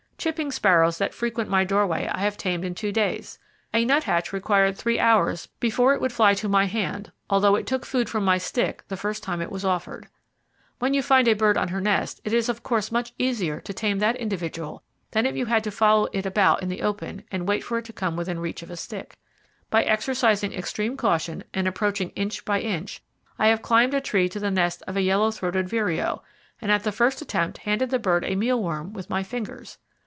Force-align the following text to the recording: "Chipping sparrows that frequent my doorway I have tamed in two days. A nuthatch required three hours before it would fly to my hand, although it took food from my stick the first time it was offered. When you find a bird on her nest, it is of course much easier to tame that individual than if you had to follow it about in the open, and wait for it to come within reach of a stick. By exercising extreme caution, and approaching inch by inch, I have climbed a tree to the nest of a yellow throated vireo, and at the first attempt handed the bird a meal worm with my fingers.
"Chipping 0.21 0.51
sparrows 0.51 0.99
that 0.99 1.15
frequent 1.15 1.49
my 1.49 1.63
doorway 1.63 2.07
I 2.13 2.19
have 2.19 2.37
tamed 2.37 2.63
in 2.63 2.75
two 2.75 2.91
days. 2.91 3.39
A 3.73 3.83
nuthatch 3.83 4.31
required 4.31 4.77
three 4.77 4.99
hours 4.99 5.47
before 5.59 5.95
it 5.95 5.99
would 5.99 6.11
fly 6.13 6.35
to 6.35 6.47
my 6.47 6.65
hand, 6.65 7.11
although 7.27 7.55
it 7.55 7.65
took 7.65 7.87
food 7.87 8.07
from 8.07 8.23
my 8.23 8.37
stick 8.37 8.83
the 8.87 8.95
first 8.95 9.23
time 9.23 9.41
it 9.41 9.49
was 9.51 9.65
offered. 9.65 10.09
When 10.77 10.93
you 10.93 11.01
find 11.01 11.27
a 11.27 11.33
bird 11.33 11.57
on 11.57 11.69
her 11.69 11.81
nest, 11.81 12.21
it 12.23 12.33
is 12.33 12.49
of 12.49 12.61
course 12.61 12.91
much 12.91 13.13
easier 13.17 13.61
to 13.61 13.73
tame 13.73 13.97
that 13.97 14.15
individual 14.17 14.83
than 15.09 15.25
if 15.25 15.35
you 15.35 15.47
had 15.47 15.63
to 15.63 15.71
follow 15.71 16.05
it 16.13 16.27
about 16.27 16.61
in 16.61 16.69
the 16.69 16.83
open, 16.83 17.23
and 17.31 17.47
wait 17.47 17.63
for 17.63 17.79
it 17.79 17.85
to 17.85 17.93
come 17.93 18.15
within 18.15 18.39
reach 18.39 18.61
of 18.61 18.69
a 18.69 18.77
stick. 18.77 19.17
By 19.71 19.81
exercising 19.81 20.53
extreme 20.53 20.97
caution, 20.97 21.43
and 21.51 21.67
approaching 21.67 22.09
inch 22.11 22.45
by 22.45 22.59
inch, 22.61 23.01
I 23.39 23.47
have 23.47 23.63
climbed 23.63 23.95
a 23.95 23.99
tree 24.01 24.29
to 24.29 24.39
the 24.39 24.51
nest 24.51 24.83
of 24.85 24.95
a 24.95 25.01
yellow 25.01 25.31
throated 25.31 25.67
vireo, 25.67 26.21
and 26.61 26.71
at 26.71 26.83
the 26.83 26.91
first 26.91 27.23
attempt 27.23 27.57
handed 27.57 27.89
the 27.89 27.97
bird 27.97 28.23
a 28.25 28.35
meal 28.35 28.61
worm 28.61 28.93
with 28.93 29.09
my 29.09 29.23
fingers. 29.23 29.79